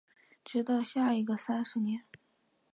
[0.43, 2.01] 直到下一个三十年